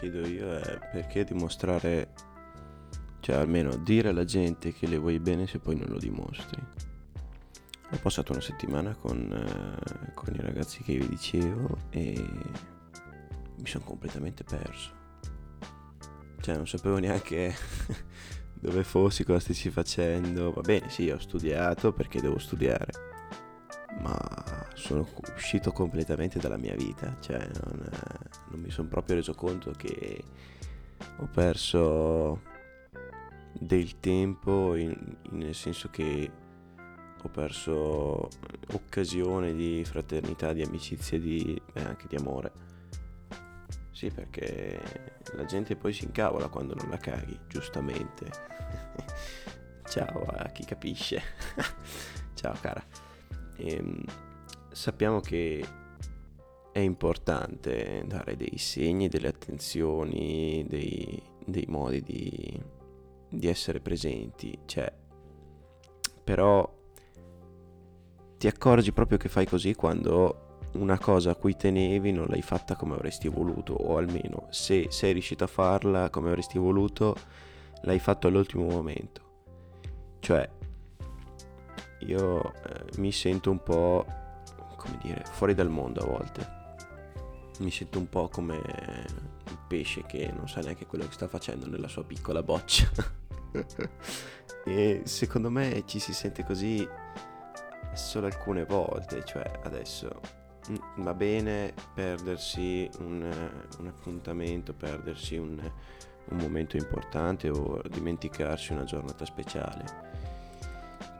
vedo 0.00 0.26
io 0.26 0.56
è 0.58 0.78
perché 0.92 1.24
dimostrare, 1.24 2.12
cioè 3.20 3.36
almeno 3.36 3.76
dire 3.76 4.10
alla 4.10 4.24
gente 4.24 4.72
che 4.72 4.86
le 4.86 4.98
vuoi 4.98 5.18
bene 5.18 5.46
se 5.46 5.58
poi 5.58 5.76
non 5.76 5.88
lo 5.88 5.98
dimostri. 5.98 6.62
Ho 7.90 7.98
passato 8.02 8.32
una 8.32 8.40
settimana 8.40 8.94
con, 8.94 9.30
eh, 9.32 10.12
con 10.14 10.34
i 10.34 10.40
ragazzi 10.40 10.82
che 10.82 10.96
vi 10.96 11.08
dicevo 11.08 11.76
e 11.90 12.12
mi 13.56 13.66
sono 13.66 13.84
completamente 13.84 14.42
perso. 14.42 15.02
Cioè 16.40 16.56
non 16.56 16.66
sapevo 16.66 16.98
neanche 16.98 17.54
dove 18.60 18.84
fossi, 18.84 19.24
cosa 19.24 19.40
stessi 19.40 19.70
facendo. 19.70 20.52
Va 20.52 20.60
bene, 20.60 20.90
sì, 20.90 21.08
ho 21.10 21.18
studiato 21.18 21.92
perché 21.92 22.20
devo 22.20 22.38
studiare. 22.38 23.13
Sono 24.84 25.08
uscito 25.34 25.72
completamente 25.72 26.38
dalla 26.38 26.58
mia 26.58 26.74
vita. 26.74 27.16
Cioè 27.18 27.38
non, 27.38 27.88
non 28.50 28.60
mi 28.60 28.68
sono 28.68 28.86
proprio 28.88 29.16
reso 29.16 29.32
conto 29.32 29.70
che 29.70 30.22
ho 31.16 31.26
perso 31.32 32.42
del 33.58 33.98
tempo 33.98 34.74
in, 34.74 34.94
nel 35.30 35.54
senso 35.54 35.88
che 35.88 36.30
ho 37.22 37.28
perso 37.30 38.28
occasione 38.72 39.54
di 39.54 39.82
fraternità, 39.86 40.52
di 40.52 40.60
amicizia 40.60 41.16
e 41.16 41.62
anche 41.76 42.06
di 42.06 42.16
amore. 42.16 42.52
Sì, 43.90 44.10
perché 44.10 44.78
la 45.34 45.46
gente 45.46 45.76
poi 45.76 45.94
si 45.94 46.04
incavola 46.04 46.48
quando 46.48 46.74
non 46.74 46.90
la 46.90 46.98
caghi, 46.98 47.40
giustamente. 47.48 48.30
Ciao 49.88 50.24
a 50.24 50.44
chi 50.48 50.66
capisce. 50.66 51.22
Ciao 52.34 52.54
cara. 52.60 52.84
Ehm, 53.56 54.04
sappiamo 54.74 55.20
che 55.20 55.64
è 56.72 56.80
importante 56.80 58.02
dare 58.06 58.36
dei 58.36 58.58
segni, 58.58 59.08
delle 59.08 59.28
attenzioni, 59.28 60.64
dei, 60.68 61.22
dei 61.46 61.66
modi 61.68 62.02
di, 62.02 62.62
di 63.28 63.46
essere 63.46 63.78
presenti. 63.78 64.58
Cioè, 64.64 64.92
però 66.24 66.68
ti 68.36 68.48
accorgi 68.48 68.92
proprio 68.92 69.18
che 69.18 69.28
fai 69.28 69.46
così 69.46 69.74
quando 69.74 70.58
una 70.72 70.98
cosa 70.98 71.30
a 71.30 71.36
cui 71.36 71.54
tenevi 71.54 72.10
non 72.10 72.26
l'hai 72.26 72.42
fatta 72.42 72.74
come 72.74 72.94
avresti 72.94 73.28
voluto 73.28 73.74
o 73.74 73.96
almeno 73.96 74.48
se 74.50 74.88
sei 74.90 75.12
riuscito 75.12 75.44
a 75.44 75.46
farla 75.46 76.10
come 76.10 76.30
avresti 76.30 76.58
voluto 76.58 77.14
l'hai 77.82 78.00
fatto 78.00 78.26
all'ultimo 78.26 78.64
momento 78.64 79.22
cioè 80.18 80.50
io 82.00 82.52
eh, 82.52 82.84
mi 82.96 83.12
sento 83.12 83.52
un 83.52 83.62
po' 83.62 84.04
come 84.84 84.98
dire 85.02 85.24
fuori 85.24 85.54
dal 85.54 85.70
mondo 85.70 86.02
a 86.02 86.06
volte. 86.06 86.62
Mi 87.60 87.70
sento 87.70 87.98
un 87.98 88.08
po' 88.08 88.28
come 88.28 88.56
un 88.56 89.58
pesce 89.68 90.02
che 90.06 90.32
non 90.36 90.48
sa 90.48 90.60
neanche 90.60 90.86
quello 90.86 91.06
che 91.06 91.12
sta 91.12 91.28
facendo 91.28 91.66
nella 91.68 91.88
sua 91.88 92.04
piccola 92.04 92.42
boccia. 92.42 92.90
E 94.66 95.02
secondo 95.04 95.50
me 95.50 95.82
ci 95.84 95.98
si 95.98 96.14
sente 96.14 96.42
così 96.42 96.88
solo 97.92 98.26
alcune 98.26 98.64
volte, 98.64 99.22
cioè 99.22 99.60
adesso 99.62 100.20
mm, 100.70 101.02
va 101.02 101.12
bene 101.12 101.74
perdersi 101.92 102.88
un, 103.00 103.30
un 103.78 103.86
appuntamento, 103.86 104.72
perdersi 104.72 105.36
un, 105.36 105.60
un, 106.30 106.36
momento 106.38 106.78
importante 106.78 107.50
o 107.50 107.82
dimenticarsi 107.90 108.72
una 108.72 108.84
giornata 108.84 109.26
speciale, 109.26 109.84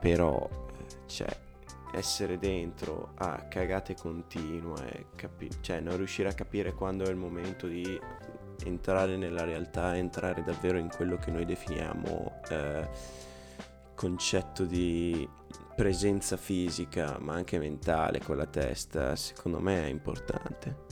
però 0.00 0.48
cioè, 1.06 1.28
essere 1.98 2.38
dentro 2.38 3.12
a 3.16 3.46
cagate 3.48 3.94
continue, 3.94 5.08
capi- 5.16 5.50
cioè 5.60 5.80
non 5.80 5.96
riuscire 5.96 6.28
a 6.28 6.32
capire 6.32 6.72
quando 6.72 7.04
è 7.04 7.08
il 7.08 7.16
momento 7.16 7.66
di 7.66 8.00
entrare 8.64 9.16
nella 9.16 9.44
realtà, 9.44 9.96
entrare 9.96 10.42
davvero 10.42 10.78
in 10.78 10.88
quello 10.88 11.16
che 11.16 11.30
noi 11.30 11.44
definiamo 11.44 12.40
eh, 12.48 12.88
concetto 13.94 14.64
di 14.64 15.28
presenza 15.74 16.36
fisica 16.36 17.18
ma 17.20 17.34
anche 17.34 17.58
mentale 17.58 18.20
con 18.20 18.36
la 18.36 18.46
testa 18.46 19.14
secondo 19.16 19.60
me 19.60 19.84
è 19.84 19.88
importante. 19.88 20.86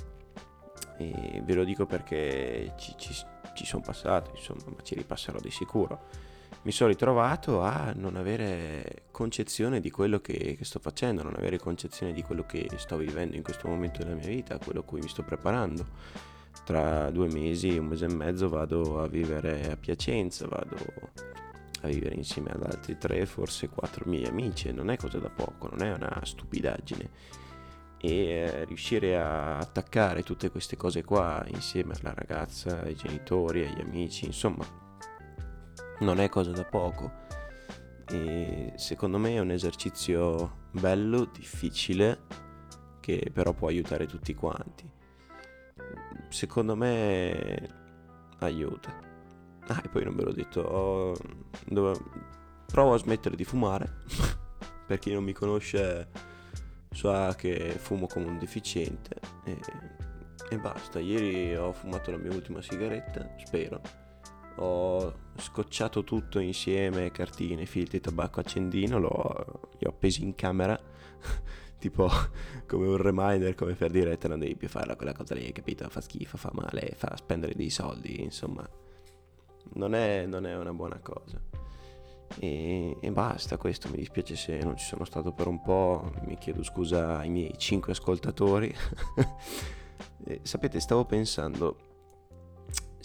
E 0.99 1.43
ve 1.45 1.55
lo 1.55 1.65
dico 1.65 1.87
perché 1.87 2.73
ci, 2.77 2.95
ci, 2.97 3.15
ci 3.55 3.67
sono 3.67 3.83
passato 3.83 4.31
insomma 4.35 4.75
ma 4.75 4.83
ci 4.83 4.95
ripasserò 4.95 5.39
di 5.41 5.51
sicuro 5.51 6.35
mi 6.67 6.73
sono 6.73 6.91
ritrovato 6.91 7.63
a 7.63 7.93
non 7.95 8.17
avere 8.17 9.05
concezione 9.13 9.81
di 9.81 9.89
quello 9.89 10.21
che, 10.21 10.57
che, 10.59 10.65
sto 10.65 10.81
facendo, 10.81 11.23
non 11.23 11.35
avere 11.37 11.61
concezione 11.61 12.13
di 12.13 12.23
quello 12.23 12.45
che 12.45 12.69
sto 12.75 12.97
vivendo 12.97 13.37
in 13.37 13.45
questo 13.45 13.69
momento 13.69 14.03
della 14.03 14.17
mia 14.17 14.27
vita, 14.27 14.59
quello 14.59 14.81
a 14.81 14.83
cui 14.83 15.01
mi 15.01 15.09
sto 15.09 15.23
preparando. 15.23 15.87
Tra 16.65 17.09
due 17.11 17.29
mesi, 17.29 17.79
un 17.79 17.87
mese 17.87 18.07
e 18.07 18.13
mezzo 18.13 18.49
vado 18.49 19.01
a 19.01 19.07
vivere 19.07 19.71
a 19.71 19.77
Piacenza, 19.77 20.49
vado 20.49 20.77
a 21.83 21.87
vivere 21.87 22.17
insieme 22.17 22.51
ad 22.51 22.65
altri 22.65 22.99
tre, 22.99 23.25
forse 23.27 23.69
quattro 23.69 24.05
miei 24.09 24.27
amici, 24.27 24.73
non 24.73 24.91
è 24.91 24.97
cosa 24.97 25.19
da 25.19 25.31
poco, 25.31 25.69
non 25.69 25.87
è 25.87 25.93
una 25.93 26.21
stupidaggine. 26.25 27.11
E 27.99 28.11
eh, 28.11 28.65
riuscire 28.65 29.17
a 29.17 29.59
attaccare 29.59 30.25
tutte 30.25 30.51
queste 30.51 30.77
cose 30.77 31.05
qua 31.05 31.45
insieme 31.47 31.95
alla 32.01 32.13
ragazza, 32.13 32.83
ai 32.83 32.97
genitori, 32.97 33.65
agli 33.65 33.81
amici, 33.81 34.27
insomma, 34.27 34.85
non 36.01 36.21
è 36.21 36.29
cosa 36.29 36.51
da 36.51 36.65
poco. 36.65 37.25
E 38.09 38.73
secondo 38.77 39.19
me 39.19 39.35
è 39.35 39.39
un 39.41 39.51
esercizio 39.51 40.69
bello, 40.71 41.25
difficile, 41.25 42.21
che 43.01 43.31
però 43.33 43.53
può 43.53 43.69
aiutare 43.69 44.07
tutti 44.07 44.35
quanti. 44.35 44.89
Secondo 46.29 46.77
me 46.77 47.69
aiuta. 48.41 48.95
Ah, 49.69 49.81
e 49.85 49.89
poi 49.89 50.05
non 50.05 50.15
ve 50.15 50.23
l'ho 50.25 50.33
detto. 50.33 50.61
Oh, 50.61 51.17
dove... 51.67 52.25
Provo 52.67 52.95
a 52.95 52.99
smettere 52.99 53.37
di 53.37 53.45
fumare. 53.45 54.03
per 54.87 54.99
chi 54.99 55.13
non 55.13 55.25
mi 55.25 55.33
conosce, 55.33 56.09
sa 56.91 57.35
che 57.35 57.77
fumo 57.79 58.07
come 58.07 58.27
un 58.27 58.39
deficiente. 58.39 59.17
E, 59.45 59.59
e 60.51 60.59
basta. 60.59 61.01
Ieri 61.01 61.57
ho 61.57 61.73
fumato 61.73 62.11
la 62.11 62.19
mia 62.19 62.33
ultima 62.33 62.61
sigaretta, 62.61 63.29
spero. 63.45 63.81
Ho 64.57 65.13
scocciato 65.37 66.03
tutto 66.03 66.39
insieme, 66.39 67.11
cartine, 67.11 67.67
filtri, 67.67 68.01
tabacco, 68.01 68.41
accendino, 68.41 68.99
l'ho, 68.99 69.61
li 69.79 69.87
ho 69.87 69.91
appesi 69.91 70.23
in 70.23 70.35
camera, 70.35 70.79
tipo 71.79 72.09
come 72.67 72.87
un 72.87 72.97
reminder, 72.97 73.55
come 73.55 73.75
per 73.75 73.91
dire, 73.91 74.17
te 74.17 74.29
non 74.29 74.39
devi 74.39 74.57
più 74.57 74.69
farla 74.69 74.97
quella 74.97 75.13
cosa 75.13 75.35
lì, 75.35 75.53
capito? 75.53 75.89
Fa 75.89 76.01
schifo, 76.01 76.37
fa 76.37 76.51
male, 76.53 76.93
fa 76.97 77.17
spendere 77.17 77.55
dei 77.55 77.71
soldi, 77.71 78.23
insomma 78.23 78.67
non 79.75 79.95
è, 79.95 80.27
non 80.27 80.47
è 80.47 80.57
una 80.57 80.73
buona 80.73 80.99
cosa. 81.01 81.41
E, 82.39 82.97
e, 83.01 83.11
basta, 83.13 83.57
questo 83.57 83.89
mi 83.89 83.97
dispiace 83.97 84.37
se 84.37 84.59
non 84.59 84.77
ci 84.77 84.85
sono 84.85 85.05
stato 85.05 85.33
per 85.33 85.47
un 85.47 85.63
po', 85.63 86.13
mi 86.27 86.37
chiedo 86.37 86.63
scusa 86.63 87.19
ai 87.19 87.31
miei 87.31 87.55
5 87.57 87.93
ascoltatori. 87.93 88.75
sapete, 90.43 90.81
stavo 90.81 91.05
pensando, 91.05 91.86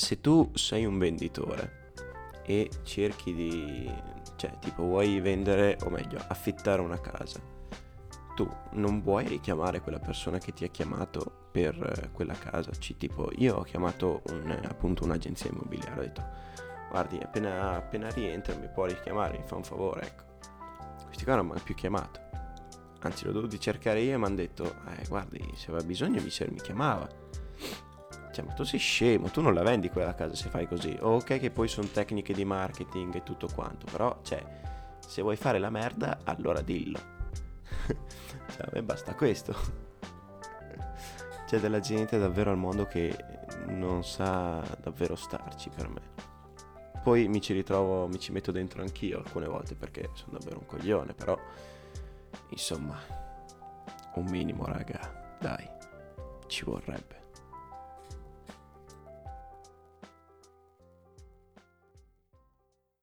se 0.02 0.20
tu 0.20 0.50
sei 0.56 0.84
un 0.84 0.98
venditore 0.98 1.92
e 2.44 2.72
cerchi 2.82 3.36
di, 3.36 3.94
cioè 4.36 4.58
tipo 4.58 4.82
vuoi 4.82 5.22
vendere, 5.22 5.78
o 5.84 5.92
meglio, 5.92 6.18
affittare 6.28 6.82
una 6.82 7.00
casa, 7.00 7.40
tu 8.36 8.50
non 8.72 9.04
vuoi 9.04 9.28
richiamare 9.28 9.80
quella 9.80 10.00
persona 10.00 10.40
che 10.40 10.54
ti 10.54 10.64
ha 10.64 10.70
chiamato 10.70 11.50
per 11.52 12.10
quella 12.14 12.34
casa, 12.34 12.72
C- 12.72 12.98
tipo 12.98 13.30
io 13.36 13.58
ho 13.58 13.62
chiamato 13.62 14.24
un, 14.32 14.60
appunto 14.68 15.04
un'agenzia 15.04 15.52
immobiliare, 15.52 16.00
ho 16.00 16.04
detto 16.04 16.30
guardi 16.90 17.20
appena, 17.22 17.76
appena 17.76 18.10
rientra 18.10 18.56
mi 18.56 18.70
può 18.74 18.86
richiamare, 18.86 19.38
mi 19.38 19.46
fa 19.46 19.56
un 19.56 19.64
favore, 19.64 20.02
ecco. 20.02 20.24
Questi 21.06 21.24
qua 21.24 21.36
non 21.36 21.46
mi 21.46 21.52
hanno 21.52 21.62
più 21.64 21.76
chiamato. 21.76 22.20
Anzi 23.02 23.26
l'ho 23.26 23.34
dovuto 23.34 23.56
cercare 23.60 24.02
io 24.02 24.14
e 24.14 24.18
mi 24.18 24.26
hanno 24.26 24.36
detto, 24.36 24.78
eh 24.98 25.08
guardi, 25.08 25.40
se 25.56 25.70
aveva 25.70 25.86
bisogno 25.86 26.20
mi 26.22 26.62
chiamava. 26.62 27.08
Cioè, 28.32 28.46
ma 28.46 28.54
tu 28.54 28.64
sei 28.64 28.80
scemo, 28.80 29.30
tu 29.30 29.42
non 29.42 29.54
la 29.54 29.64
vendi 29.64 29.90
quella 29.90 30.16
casa 30.16 30.36
se 30.36 30.50
fai 30.50 30.68
così. 30.68 30.98
ok 31.00 31.40
che 31.40 31.52
poi 31.52 31.68
sono 31.68 31.88
tecniche 31.88 32.34
di 32.34 32.46
marketing 32.46 33.16
e 33.16 33.24
tutto 33.24 33.48
quanto, 33.54 33.86
però, 33.92 34.20
cioè, 34.24 34.44
se 35.00 35.22
vuoi 35.22 35.36
fare 35.36 35.60
la 35.60 35.70
merda, 35.70 36.20
allora 36.24 36.62
dillo. 36.62 37.00
cioè, 37.88 38.66
a 38.66 38.70
me 38.74 38.84
basta 38.84 39.14
questo. 39.16 39.56
C'è 41.46 41.60
della 41.60 41.82
gente 41.82 42.18
davvero 42.18 42.52
al 42.52 42.58
mondo 42.58 42.86
che 42.86 43.14
non 43.68 44.04
sa 44.04 44.64
davvero 44.82 45.16
starci 45.16 45.70
per 45.70 45.90
me. 45.90 46.02
Poi 47.04 47.28
mi 47.28 47.42
ci 47.42 47.54
ritrovo, 47.54 48.08
mi 48.08 48.20
ci 48.20 48.32
metto 48.32 48.52
dentro 48.52 48.82
anch'io 48.82 49.18
alcune 49.18 49.48
volte 49.48 49.76
perché 49.76 50.12
sono 50.14 50.38
davvero 50.38 50.60
un 50.60 50.66
coglione, 50.66 51.14
però 51.14 51.38
insomma, 52.50 52.98
un 54.16 54.26
minimo, 54.26 54.66
raga, 54.66 55.36
dai, 55.40 55.68
ci 56.48 56.64
vorrebbe. 56.64 57.21